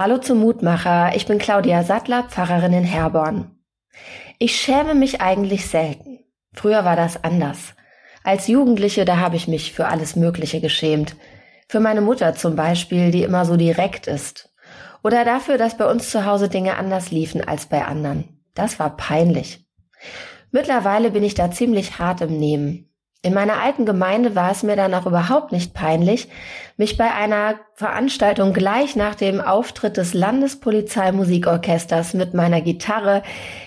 [0.00, 3.50] Hallo zum Mutmacher, ich bin Claudia Sattler, Pfarrerin in Herborn.
[4.38, 6.20] Ich schäme mich eigentlich selten.
[6.54, 7.74] Früher war das anders.
[8.24, 11.16] Als Jugendliche, da habe ich mich für alles Mögliche geschämt.
[11.68, 14.54] Für meine Mutter zum Beispiel, die immer so direkt ist.
[15.04, 18.40] Oder dafür, dass bei uns zu Hause Dinge anders liefen als bei anderen.
[18.54, 19.66] Das war peinlich.
[20.50, 22.89] Mittlerweile bin ich da ziemlich hart im Nehmen.
[23.22, 26.28] In meiner alten Gemeinde war es mir dann auch überhaupt nicht peinlich,
[26.78, 33.22] mich bei einer Veranstaltung gleich nach dem Auftritt des Landespolizeimusikorchesters mit meiner Gitarre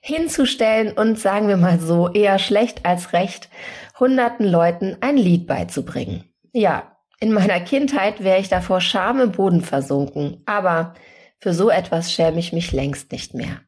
[0.00, 3.48] hinzustellen und sagen wir mal so eher schlecht als recht
[4.00, 6.24] hunderten Leuten ein Lied beizubringen.
[6.52, 10.94] Ja, in meiner Kindheit wäre ich davor Scham im Boden versunken, aber
[11.38, 13.60] für so etwas schäme ich mich längst nicht mehr.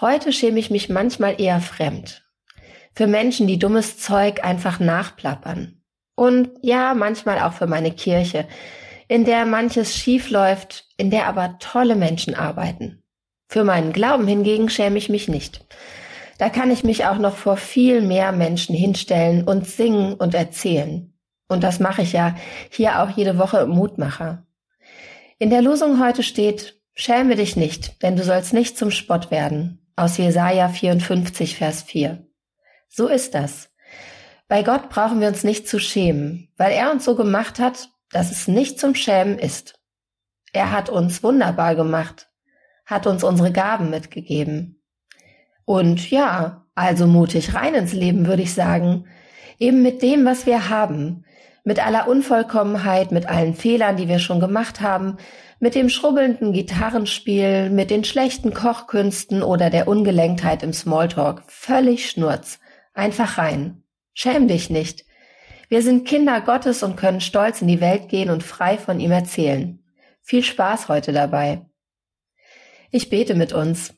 [0.00, 2.25] Heute schäme ich mich manchmal eher fremd
[2.96, 5.82] für Menschen, die dummes Zeug einfach nachplappern.
[6.16, 8.46] Und ja, manchmal auch für meine Kirche,
[9.06, 13.02] in der manches schief läuft, in der aber tolle Menschen arbeiten.
[13.48, 15.64] Für meinen Glauben hingegen schäme ich mich nicht.
[16.38, 21.12] Da kann ich mich auch noch vor viel mehr Menschen hinstellen und singen und erzählen.
[21.48, 22.34] Und das mache ich ja
[22.70, 24.44] hier auch jede Woche im Mutmacher.
[25.38, 29.86] In der Losung heute steht, schäme dich nicht, denn du sollst nicht zum Spott werden.
[29.96, 32.25] Aus Jesaja 54, Vers 4.
[32.96, 33.68] So ist das.
[34.48, 38.30] Bei Gott brauchen wir uns nicht zu schämen, weil er uns so gemacht hat, dass
[38.30, 39.78] es nicht zum Schämen ist.
[40.54, 42.30] Er hat uns wunderbar gemacht,
[42.86, 44.82] hat uns unsere Gaben mitgegeben.
[45.66, 49.04] Und ja, also mutig rein ins Leben, würde ich sagen.
[49.58, 51.26] Eben mit dem, was wir haben.
[51.64, 55.18] Mit aller Unvollkommenheit, mit allen Fehlern, die wir schon gemacht haben,
[55.60, 61.42] mit dem schrubbelnden Gitarrenspiel, mit den schlechten Kochkünsten oder der Ungelenktheit im Smalltalk.
[61.46, 62.58] Völlig Schnurz.
[62.96, 63.82] Einfach rein.
[64.14, 65.04] Schäm dich nicht.
[65.68, 69.10] Wir sind Kinder Gottes und können stolz in die Welt gehen und frei von ihm
[69.10, 69.84] erzählen.
[70.22, 71.66] Viel Spaß heute dabei.
[72.90, 73.92] Ich bete mit uns.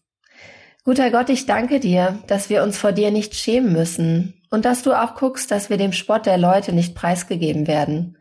[0.83, 4.83] Guter Gott, ich danke dir, dass wir uns vor dir nicht schämen müssen und dass
[4.83, 8.19] du auch guckst, dass wir dem Spott der Leute nicht preisgegeben werden.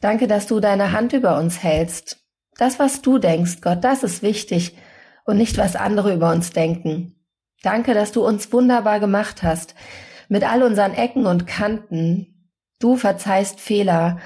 [0.00, 2.24] Danke, dass du deine Hand über uns hältst.
[2.56, 4.76] Das, was du denkst, Gott, das ist wichtig
[5.24, 7.14] und nicht, was andere über uns denken.
[7.62, 9.76] Danke, dass du uns wunderbar gemacht hast,
[10.28, 12.50] mit all unseren Ecken und Kanten.
[12.78, 14.18] Du verzeihst Fehler.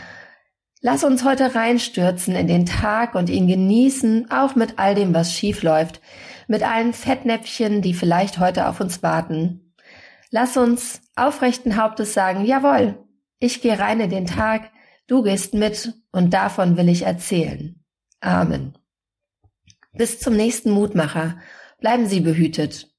[0.80, 5.32] Lass uns heute reinstürzen in den Tag und ihn genießen, auch mit all dem, was
[5.32, 6.00] schief läuft,
[6.48, 9.74] mit allen Fettnäpfchen, die vielleicht heute auf uns warten.
[10.30, 12.98] Lass uns aufrechten Hauptes sagen, jawohl,
[13.38, 14.70] ich gehe rein in den Tag,
[15.06, 17.82] du gehst mit und davon will ich erzählen.
[18.20, 18.76] Amen.
[19.92, 21.38] Bis zum nächsten Mutmacher.
[21.80, 22.91] Bleiben Sie behütet.